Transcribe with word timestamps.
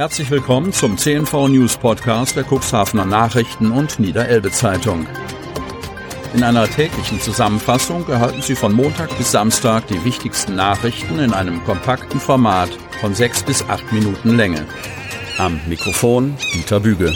Herzlich 0.00 0.30
willkommen 0.30 0.72
zum 0.72 0.96
CNV 0.96 1.48
News 1.48 1.76
Podcast 1.76 2.34
der 2.34 2.46
Cuxhavener 2.50 3.04
Nachrichten 3.04 3.70
und 3.70 4.00
Niederelbe 4.00 4.50
Zeitung. 4.50 5.06
In 6.32 6.42
einer 6.42 6.66
täglichen 6.66 7.20
Zusammenfassung 7.20 8.08
erhalten 8.08 8.40
Sie 8.40 8.54
von 8.54 8.72
Montag 8.72 9.14
bis 9.18 9.30
Samstag 9.30 9.88
die 9.88 10.02
wichtigsten 10.02 10.54
Nachrichten 10.54 11.18
in 11.18 11.34
einem 11.34 11.62
kompakten 11.64 12.18
Format 12.18 12.70
von 13.02 13.14
sechs 13.14 13.42
bis 13.42 13.62
acht 13.68 13.92
Minuten 13.92 14.38
Länge. 14.38 14.64
Am 15.36 15.60
Mikrofon 15.66 16.34
Dieter 16.54 16.80
Büge. 16.80 17.14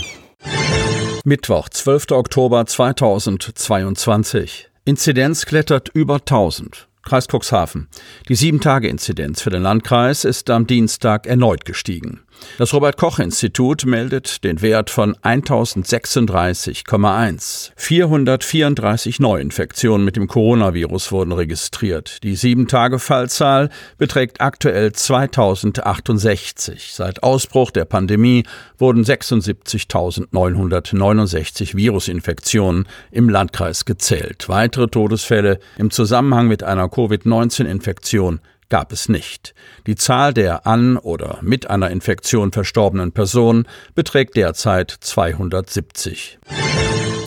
Mittwoch, 1.25 1.71
12. 1.71 2.11
Oktober 2.11 2.67
2022. 2.67 4.69
Inzidenz 4.85 5.47
klettert 5.47 5.89
über 5.89 6.17
1000. 6.17 6.87
Kreis 7.05 7.27
Cuxhaven. 7.29 7.89
Die 8.29 8.37
7-Tage-Inzidenz 8.37 9.43
für 9.43 9.51
den 9.51 9.63
Landkreis 9.63 10.25
ist 10.25 10.51
am 10.51 10.67
Dienstag 10.67 11.27
erneut 11.27 11.65
gestiegen. 11.65 12.21
Das 12.59 12.73
Robert 12.73 12.97
Koch 12.97 13.19
Institut 13.19 13.85
meldet 13.85 14.45
den 14.45 14.63
Wert 14.63 14.91
von 14.91 15.17
1036,1. 15.17 17.73
434 17.77 19.19
Neuinfektionen 19.19 20.05
mit 20.05 20.15
dem 20.17 20.29
Coronavirus 20.29 21.11
wurden 21.11 21.33
registriert. 21.33 22.23
Die 22.23 22.37
7-Tage-Fallzahl 22.37 23.71
beträgt 23.99 24.41
aktuell 24.41 24.93
2068. 24.93 26.93
Seit 26.93 27.23
Ausbruch 27.23 27.71
der 27.71 27.87
Pandemie 27.87 28.45
wurden 28.79 29.05
76.969 29.05 31.77
Virusinfektionen 31.77 32.87
im 33.11 33.29
Landkreis 33.29 33.85
gezählt. 33.85 34.49
Weitere 34.49 34.87
Todesfälle 34.87 35.59
im 35.77 35.91
Zusammenhang 35.91 36.49
mit 36.49 36.63
einer 36.63 36.89
Covid-19-Infektion 36.95 38.41
gab 38.69 38.93
es 38.93 39.09
nicht. 39.09 39.55
Die 39.87 39.97
Zahl 39.97 40.33
der 40.33 40.67
an 40.67 40.97
oder 40.97 41.39
mit 41.43 41.69
einer 41.69 41.91
Infektion 41.91 42.53
verstorbenen 42.53 43.13
Personen 43.13 43.67
beträgt 43.95 44.37
derzeit 44.37 44.91
270. 44.91 46.39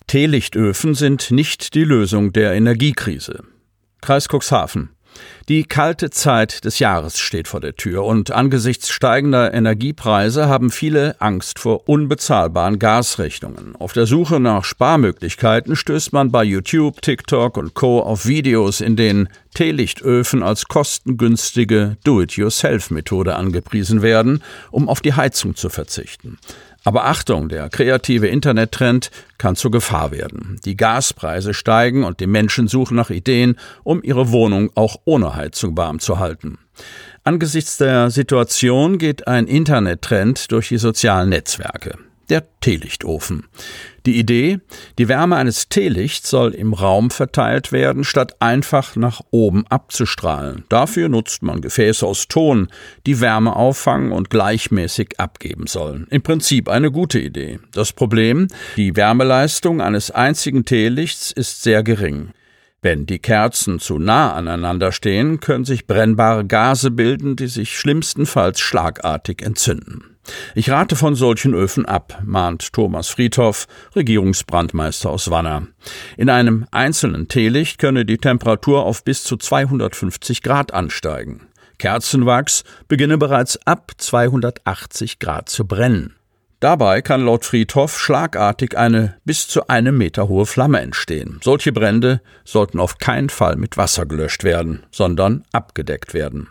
Teelichtöfen 0.07 0.95
sind 0.95 1.31
nicht 1.31 1.73
die 1.73 1.83
Lösung 1.83 2.31
der 2.31 2.53
Energiekrise. 2.53 3.43
Kreis 4.01 4.27
Cuxhaven. 4.29 4.89
Die 5.49 5.63
kalte 5.63 6.09
Zeit 6.09 6.65
des 6.65 6.79
Jahres 6.79 7.17
steht 7.19 7.47
vor 7.47 7.61
der 7.61 7.75
Tür 7.75 8.03
und 8.03 8.31
angesichts 8.31 8.89
steigender 8.89 9.53
Energiepreise 9.53 10.49
haben 10.49 10.71
viele 10.71 11.15
Angst 11.19 11.59
vor 11.59 11.87
unbezahlbaren 11.87 12.79
Gasrechnungen. 12.79 13.75
Auf 13.77 13.93
der 13.93 14.05
Suche 14.05 14.39
nach 14.39 14.65
Sparmöglichkeiten 14.65 15.75
stößt 15.75 16.13
man 16.13 16.31
bei 16.31 16.43
YouTube, 16.43 17.01
TikTok 17.01 17.57
und 17.57 17.73
Co. 17.73 18.01
auf 18.01 18.25
Videos, 18.25 18.81
in 18.81 18.95
denen 18.95 19.29
Teelichtöfen 19.53 20.43
als 20.43 20.65
kostengünstige 20.65 21.97
Do-it-yourself-Methode 22.03 23.35
angepriesen 23.35 24.01
werden, 24.01 24.43
um 24.69 24.89
auf 24.89 25.01
die 25.01 25.13
Heizung 25.13 25.55
zu 25.55 25.69
verzichten. 25.69 26.37
Aber 26.87 27.03
Achtung, 27.03 27.49
der 27.49 27.67
kreative 27.67 28.27
Internettrend 28.27 29.11
kann 29.37 29.57
zur 29.57 29.71
Gefahr 29.71 30.11
werden. 30.11 30.57
Die 30.63 30.77
Gaspreise 30.77 31.53
steigen 31.53 32.05
und 32.05 32.21
die 32.21 32.27
Menschen 32.27 32.69
suchen 32.69 32.95
nach 32.95 33.09
Ideen, 33.09 33.57
um 33.83 34.01
ihre 34.01 34.31
Wohnung 34.31 34.71
auch 34.73 34.95
ohne 35.03 35.35
Heizung 35.35 35.75
warm 35.75 35.99
zu 35.99 36.17
halten. 36.17 36.59
Angesichts 37.25 37.75
der 37.75 38.09
Situation 38.09 38.99
geht 38.99 39.27
ein 39.27 39.47
Internettrend 39.47 40.49
durch 40.49 40.69
die 40.69 40.77
sozialen 40.77 41.27
Netzwerke 41.27 41.97
der 42.29 42.43
Teelichtofen. 42.59 43.45
Die 44.05 44.17
Idee, 44.17 44.59
die 44.97 45.09
Wärme 45.09 45.35
eines 45.35 45.67
Teelichts 45.67 46.29
soll 46.29 46.53
im 46.53 46.73
Raum 46.73 47.11
verteilt 47.11 47.71
werden, 47.71 48.03
statt 48.03 48.37
einfach 48.39 48.95
nach 48.95 49.21
oben 49.31 49.67
abzustrahlen. 49.67 50.63
Dafür 50.69 51.09
nutzt 51.09 51.43
man 51.43 51.61
Gefäße 51.61 52.05
aus 52.05 52.27
Ton, 52.27 52.69
die 53.05 53.19
Wärme 53.19 53.55
auffangen 53.55 54.11
und 54.11 54.29
gleichmäßig 54.29 55.19
abgeben 55.19 55.67
sollen. 55.67 56.07
Im 56.09 56.21
Prinzip 56.21 56.69
eine 56.69 56.91
gute 56.91 57.19
Idee. 57.19 57.59
Das 57.73 57.91
Problem, 57.91 58.47
die 58.77 58.95
Wärmeleistung 58.95 59.81
eines 59.81 60.11
einzigen 60.11 60.63
Teelichts 60.63 61.31
ist 61.31 61.63
sehr 61.63 61.83
gering. 61.83 62.31
Wenn 62.81 63.07
die 63.07 63.19
Kerzen 63.19 63.79
zu 63.79 63.97
nah 63.97 64.33
aneinander 64.33 64.91
stehen, 64.91 65.39
können 65.39 65.65
sich 65.65 65.87
brennbare 65.87 66.45
Gase 66.45 66.91
bilden, 66.91 67.35
die 67.35 67.47
sich 67.47 67.77
schlimmstenfalls 67.77 68.59
schlagartig 68.59 69.41
entzünden. 69.41 70.16
Ich 70.55 70.69
rate 70.69 70.95
von 70.95 71.15
solchen 71.15 71.53
Öfen 71.53 71.85
ab, 71.85 72.21
mahnt 72.23 72.73
Thomas 72.73 73.09
Friedhoff, 73.09 73.67
Regierungsbrandmeister 73.95 75.09
aus 75.09 75.29
Wanner. 75.29 75.67
In 76.17 76.29
einem 76.29 76.65
einzelnen 76.71 77.27
Teelicht 77.27 77.79
könne 77.79 78.05
die 78.05 78.17
Temperatur 78.17 78.83
auf 78.83 79.03
bis 79.03 79.23
zu 79.23 79.37
250 79.37 80.43
Grad 80.43 80.73
ansteigen. 80.73 81.47
Kerzenwachs 81.77 82.63
beginne 82.87 83.17
bereits 83.17 83.59
ab 83.65 83.91
280 83.97 85.19
Grad 85.19 85.49
zu 85.49 85.65
brennen. 85.65 86.15
Dabei 86.59 87.03
kann 87.03 87.23
laut 87.23 87.45
Friedhoff 87.45 87.99
schlagartig 87.99 88.75
eine 88.75 89.17
bis 89.25 89.47
zu 89.47 89.67
einem 89.67 89.95
Meter 89.95 90.27
hohe 90.27 90.47
Flamme 90.47 90.81
entstehen. 90.81 91.39
Solche 91.43 91.71
Brände 91.71 92.19
sollten 92.45 92.79
auf 92.79 92.97
keinen 92.97 93.29
Fall 93.29 93.57
mit 93.57 93.77
Wasser 93.77 94.07
gelöscht 94.07 94.43
werden, 94.43 94.83
sondern 94.91 95.43
abgedeckt 95.51 96.15
werden. 96.15 96.49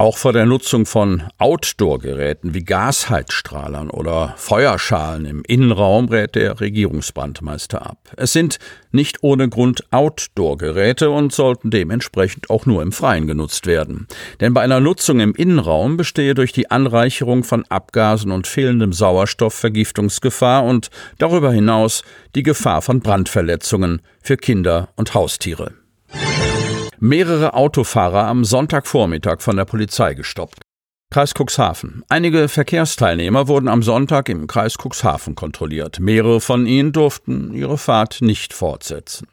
Auch 0.00 0.16
vor 0.16 0.32
der 0.32 0.46
Nutzung 0.46 0.86
von 0.86 1.24
Outdoor-Geräten 1.36 2.54
wie 2.54 2.64
Gasheizstrahlern 2.64 3.90
oder 3.90 4.32
Feuerschalen 4.38 5.26
im 5.26 5.42
Innenraum 5.46 6.08
rät 6.08 6.36
der 6.36 6.58
Regierungsbrandmeister 6.58 7.84
ab. 7.84 7.98
Es 8.16 8.32
sind 8.32 8.58
nicht 8.92 9.18
ohne 9.20 9.50
Grund 9.50 9.84
Outdoor-Geräte 9.90 11.10
und 11.10 11.34
sollten 11.34 11.70
dementsprechend 11.70 12.48
auch 12.48 12.64
nur 12.64 12.80
im 12.80 12.92
Freien 12.92 13.26
genutzt 13.26 13.66
werden. 13.66 14.06
Denn 14.40 14.54
bei 14.54 14.62
einer 14.62 14.80
Nutzung 14.80 15.20
im 15.20 15.34
Innenraum 15.34 15.98
bestehe 15.98 16.32
durch 16.32 16.54
die 16.54 16.70
Anreicherung 16.70 17.44
von 17.44 17.66
Abgasen 17.66 18.30
und 18.32 18.46
fehlendem 18.46 18.94
Sauerstoff 18.94 19.52
Vergiftungsgefahr 19.52 20.64
und 20.64 20.88
darüber 21.18 21.52
hinaus 21.52 22.04
die 22.34 22.42
Gefahr 22.42 22.80
von 22.80 23.00
Brandverletzungen 23.00 24.00
für 24.22 24.38
Kinder 24.38 24.88
und 24.96 25.12
Haustiere 25.12 25.74
mehrere 27.00 27.54
Autofahrer 27.54 28.26
am 28.26 28.44
Sonntagvormittag 28.44 29.40
von 29.40 29.56
der 29.56 29.64
Polizei 29.64 30.14
gestoppt. 30.14 30.60
Kreis 31.12 31.32
Cuxhaven. 31.34 32.04
Einige 32.08 32.48
Verkehrsteilnehmer 32.48 33.48
wurden 33.48 33.66
am 33.66 33.82
Sonntag 33.82 34.28
im 34.28 34.46
Kreis 34.46 34.76
Cuxhaven 34.78 35.34
kontrolliert. 35.34 35.98
Mehrere 35.98 36.40
von 36.40 36.66
ihnen 36.66 36.92
durften 36.92 37.52
ihre 37.52 37.78
Fahrt 37.78 38.20
nicht 38.20 38.52
fortsetzen. 38.52 39.26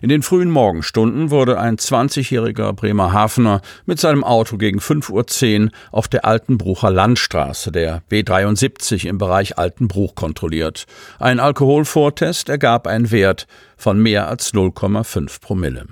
In 0.00 0.08
den 0.08 0.22
frühen 0.22 0.50
Morgenstunden 0.50 1.30
wurde 1.30 1.60
ein 1.60 1.76
20-jähriger 1.76 2.72
Bremerhavener 2.72 3.60
mit 3.86 4.00
seinem 4.00 4.24
Auto 4.24 4.56
gegen 4.56 4.80
5.10 4.80 5.66
Uhr 5.66 5.70
auf 5.92 6.08
der 6.08 6.24
Altenbrucher 6.24 6.90
Landstraße, 6.90 7.70
der 7.70 8.02
B73 8.10 9.06
im 9.06 9.18
Bereich 9.18 9.58
Altenbruch 9.58 10.16
kontrolliert. 10.16 10.86
Ein 11.20 11.38
Alkoholvortest 11.38 12.48
ergab 12.48 12.88
einen 12.88 13.12
Wert 13.12 13.46
von 13.76 14.02
mehr 14.02 14.26
als 14.26 14.52
0,5 14.52 15.40
Promille. 15.40 15.86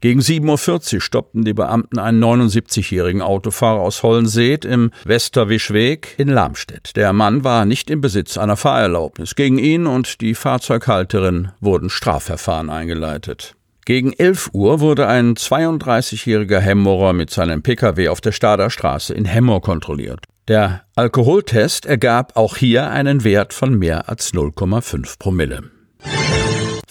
Gegen 0.00 0.20
7.40 0.20 0.94
Uhr 0.94 1.00
stoppten 1.00 1.44
die 1.44 1.54
Beamten 1.54 1.98
einen 1.98 2.22
79-jährigen 2.22 3.22
Autofahrer 3.22 3.80
aus 3.80 4.02
Hollenseet 4.02 4.64
im 4.64 4.90
Westerwischweg 5.04 6.14
in 6.18 6.28
Lamstedt. 6.28 6.96
Der 6.96 7.12
Mann 7.12 7.44
war 7.44 7.64
nicht 7.64 7.90
im 7.90 8.00
Besitz 8.00 8.38
einer 8.38 8.56
Fahrerlaubnis. 8.56 9.34
Gegen 9.34 9.58
ihn 9.58 9.86
und 9.86 10.20
die 10.20 10.34
Fahrzeughalterin 10.34 11.50
wurden 11.60 11.90
Strafverfahren 11.90 12.70
eingeleitet. 12.70 13.54
Gegen 13.84 14.12
11 14.12 14.50
Uhr 14.52 14.80
wurde 14.80 15.06
ein 15.06 15.34
32-jähriger 15.34 16.58
Hemmerer 16.58 17.12
mit 17.12 17.30
seinem 17.30 17.62
Pkw 17.62 18.08
auf 18.08 18.20
der 18.20 18.32
Stader 18.32 18.68
Straße 18.68 19.14
in 19.14 19.24
Hemmer 19.24 19.60
kontrolliert. 19.60 20.24
Der 20.48 20.82
Alkoholtest 20.96 21.86
ergab 21.86 22.36
auch 22.36 22.56
hier 22.56 22.90
einen 22.90 23.24
Wert 23.24 23.52
von 23.52 23.78
mehr 23.78 24.08
als 24.08 24.32
0,5 24.32 25.18
Promille. 25.18 25.70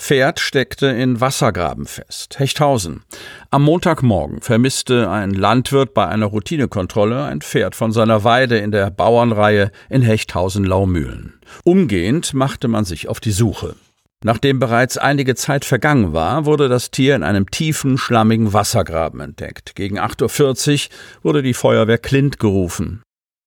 Pferd 0.06 0.40
steckte 0.40 0.86
in 0.86 1.20
Wassergraben 1.20 1.88
fest. 1.88 2.38
Hechthausen. 2.38 3.02
Am 3.50 3.64
Montagmorgen 3.64 4.40
vermisste 4.40 5.10
ein 5.10 5.32
Landwirt 5.32 5.96
bei 5.96 6.08
einer 6.08 6.28
Routinekontrolle 6.28 7.24
ein 7.24 7.42
Pferd 7.42 7.74
von 7.74 7.92
seiner 7.92 8.24
Weide 8.24 8.60
in 8.60 8.70
der 8.70 8.92
Bauernreihe 8.92 9.72
in 9.90 10.04
Hechthausen-Laumühlen. 10.04 11.40
Umgehend 11.64 12.36
machte 12.36 12.68
man 12.68 12.86
sich 12.86 13.08
auf 13.08 13.20
die 13.20 13.32
Suche. 13.32 13.78
Nachdem 14.24 14.60
bereits 14.60 15.00
einige 15.00 15.34
Zeit 15.34 15.66
vergangen 15.66 16.14
war, 16.14 16.46
wurde 16.46 16.70
das 16.70 16.92
Tier 16.92 17.16
in 17.16 17.24
einem 17.24 17.50
tiefen, 17.50 17.98
schlammigen 17.98 18.54
Wassergraben 18.54 19.22
entdeckt. 19.22 19.74
Gegen 19.74 20.00
8.40 20.00 20.90
Uhr 20.90 20.90
wurde 21.24 21.42
die 21.42 21.56
Feuerwehr 21.56 21.98
Klint 21.98 22.38
gerufen. 22.38 23.02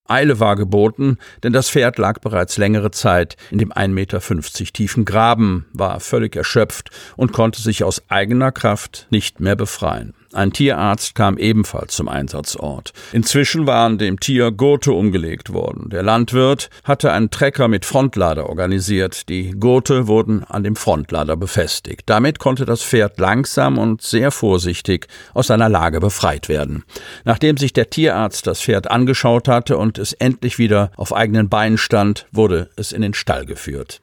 Eile 0.08 0.40
war 0.40 0.56
geboten, 0.56 1.18
denn 1.42 1.52
das 1.52 1.70
Pferd 1.70 1.98
lag 1.98 2.20
bereits 2.20 2.56
längere 2.56 2.90
Zeit 2.90 3.36
in 3.50 3.58
dem 3.58 3.72
1,50 3.72 3.88
Meter 3.88 4.20
tiefen 4.72 5.04
Graben, 5.04 5.66
war 5.72 6.00
völlig 6.00 6.34
erschöpft 6.34 6.90
und 7.16 7.32
konnte 7.32 7.62
sich 7.62 7.84
aus 7.84 8.02
eigener 8.08 8.52
Kraft 8.52 9.06
nicht 9.10 9.40
mehr 9.40 9.56
befreien. 9.56 10.14
Ein 10.34 10.52
Tierarzt 10.52 11.14
kam 11.14 11.38
ebenfalls 11.38 11.96
zum 11.96 12.08
Einsatzort. 12.08 12.92
Inzwischen 13.12 13.66
waren 13.66 13.96
dem 13.96 14.20
Tier 14.20 14.50
Gurte 14.50 14.92
umgelegt 14.92 15.52
worden. 15.54 15.88
Der 15.88 16.02
Landwirt 16.02 16.68
hatte 16.84 17.12
einen 17.12 17.30
Trecker 17.30 17.66
mit 17.68 17.86
Frontlader 17.86 18.48
organisiert. 18.48 19.28
Die 19.30 19.52
Gurte 19.52 20.06
wurden 20.06 20.44
an 20.44 20.64
dem 20.64 20.76
Frontlader 20.76 21.36
befestigt. 21.36 22.02
Damit 22.06 22.38
konnte 22.38 22.66
das 22.66 22.82
Pferd 22.82 23.18
langsam 23.18 23.78
und 23.78 24.02
sehr 24.02 24.30
vorsichtig 24.30 25.08
aus 25.32 25.46
seiner 25.46 25.70
Lage 25.70 25.98
befreit 25.98 26.50
werden. 26.50 26.84
Nachdem 27.24 27.56
sich 27.56 27.72
der 27.72 27.88
Tierarzt 27.88 28.46
das 28.46 28.60
Pferd 28.60 28.90
angeschaut 28.90 29.48
hatte 29.48 29.78
und 29.78 29.96
es 29.96 30.12
endlich 30.12 30.58
wieder 30.58 30.90
auf 30.96 31.14
eigenen 31.14 31.48
Beinen 31.48 31.78
stand, 31.78 32.26
wurde 32.32 32.68
es 32.76 32.92
in 32.92 33.00
den 33.00 33.14
Stall 33.14 33.46
geführt. 33.46 34.02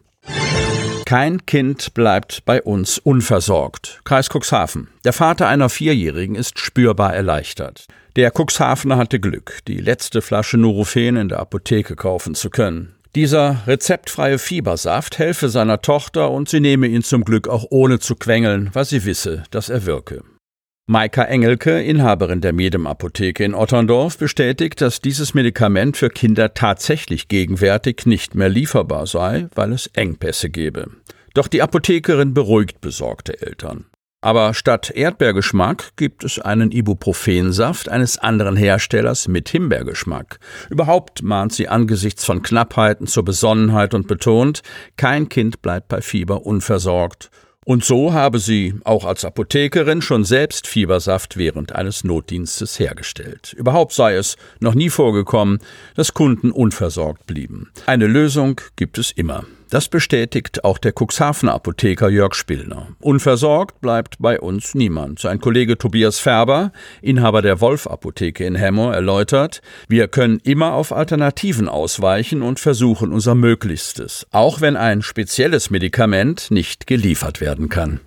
Kein 1.06 1.46
Kind 1.46 1.94
bleibt 1.94 2.46
bei 2.46 2.64
uns 2.64 2.98
unversorgt. 2.98 4.02
Kreis 4.06 4.28
Cuxhaven. 4.28 4.88
Der 5.04 5.14
Vater 5.14 5.48
einer 5.48 5.70
Vierjährigen 5.70 6.34
ist 6.34 6.58
spürbar 6.58 7.14
erleichtert. 7.14 7.86
Der 8.16 8.32
Cuxhavener 8.32 8.98
hatte 8.98 9.20
Glück, 9.20 9.60
die 9.68 9.78
letzte 9.78 10.24
Flasche 10.24 10.58
Nurofen 10.58 11.16
in 11.16 11.30
der 11.30 11.40
Apotheke 11.40 11.96
kaufen 11.96 12.34
zu 12.34 12.50
können. 12.50 12.96
Dieser 13.14 13.62
rezeptfreie 13.68 14.40
Fiebersaft 14.40 15.20
helfe 15.20 15.50
seiner 15.50 15.82
Tochter 15.82 16.32
und 16.32 16.50
sie 16.50 16.60
nehme 16.60 16.88
ihn 16.88 17.04
zum 17.04 17.24
Glück 17.24 17.48
auch 17.48 17.66
ohne 17.70 18.00
zu 18.00 18.16
quengeln, 18.16 18.72
weil 18.74 18.86
sie 18.86 19.06
wisse, 19.06 19.44
dass 19.52 19.70
er 19.70 19.86
wirke. 19.86 20.24
Maika 20.88 21.24
Engelke, 21.24 21.82
Inhaberin 21.82 22.42
der 22.42 22.54
Medem 22.54 22.86
Apotheke 22.86 23.44
in 23.44 23.56
Otterndorf, 23.56 24.20
bestätigt, 24.20 24.82
dass 24.82 25.02
dieses 25.02 25.34
Medikament 25.34 25.98
für 25.98 26.10
Kinder 26.10 26.54
tatsächlich 26.54 27.28
gegenwärtig 27.28 28.06
nicht 28.06 28.36
mehr 28.36 28.50
lieferbar 28.50 29.08
sei, 29.08 29.48
weil 29.56 29.74
es 29.74 29.88
Engpässe 29.88 30.52
gebe. 30.52 30.92
Doch 31.34 31.48
die 31.48 31.64
Apothekerin 31.64 32.36
beruhigt 32.36 32.82
besorgte 32.82 33.42
Eltern. 33.42 33.86
Aber 34.22 34.54
statt 34.54 34.92
Erdbeergeschmack 34.92 35.94
gibt 35.96 36.24
es 36.24 36.38
einen 36.38 36.72
Ibuprofensaft 36.72 37.90
eines 37.90 38.20
anderen 38.20 38.56
Herstellers 38.56 39.28
mit 39.28 39.50
Himbeergeschmack. 39.50 40.38
Überhaupt 40.70 41.24
mahnt 41.24 41.52
sie 41.52 41.68
angesichts 41.68 42.26
von 42.26 42.44
Knappheiten 42.44 43.08
zur 43.08 43.26
Besonnenheit 43.26 43.96
und 43.96 44.06
betont, 44.06 44.62
kein 44.98 45.30
Kind 45.30 45.64
bleibt 45.64 45.88
bei 45.88 46.02
Fieber 46.02 46.46
unversorgt 46.46 47.32
und 47.66 47.84
so 47.84 48.14
habe 48.14 48.38
sie 48.38 48.76
auch 48.84 49.06
als 49.06 49.26
Apothekerin 49.26 50.04
schon 50.04 50.24
selbst 50.24 50.68
Fiebersaft 50.68 51.36
während 51.36 51.74
eines 51.74 52.04
Notdienstes 52.04 52.80
hergestellt. 52.80 53.54
Überhaupt 53.58 53.92
sei 53.92 54.16
es 54.16 54.38
noch 54.60 54.76
nie 54.76 54.92
vorgekommen, 54.92 55.58
dass 55.96 56.14
Kunden 56.14 56.52
unversorgt 56.52 57.26
blieben. 57.26 57.72
Eine 57.88 58.06
Lösung 58.06 58.62
gibt 58.76 59.00
es 59.00 59.12
immer. 59.12 59.46
Das 59.70 59.90
bestätigt 59.90 60.64
auch 60.64 60.78
der 60.78 60.94
Cuxhavener 60.94 61.54
Apotheker 61.54 62.10
Jörg 62.10 62.36
Spillner. 62.36 62.90
Unversorgt 63.00 63.82
bleibt 63.82 64.18
bei 64.20 64.40
uns 64.40 64.76
niemand. 64.76 65.20
Sein 65.20 65.42
Kollege 65.42 65.78
Tobias 65.78 66.20
Färber, 66.20 66.72
Inhaber 67.02 67.42
der 67.42 67.62
Wolf 67.62 67.88
Apotheke 67.88 68.46
in 68.46 68.56
Hemmo, 68.56 68.92
erläutert, 68.92 69.62
wir 69.88 70.08
können 70.08 70.40
immer 70.44 70.74
auf 70.74 70.92
Alternativen 70.92 71.68
ausweichen 71.68 72.42
und 72.42 72.60
versuchen 72.60 73.12
unser 73.12 73.36
Möglichstes, 73.36 74.28
auch 74.32 74.62
wenn 74.62 74.78
ein 74.78 75.02
spezielles 75.02 75.70
Medikament 75.70 76.52
nicht 76.52 76.88
geliefert 76.88 77.42
werden 77.42 77.70
kann. 77.70 78.02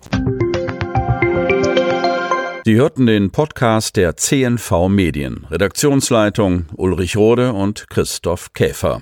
Sie 2.65 2.75
hörten 2.75 3.07
den 3.07 3.31
Podcast 3.31 3.95
der 3.95 4.15
CNV 4.15 4.89
Medien. 4.89 5.47
Redaktionsleitung 5.49 6.67
Ulrich 6.75 7.17
Rode 7.17 7.53
und 7.53 7.89
Christoph 7.89 8.53
Käfer. 8.53 9.01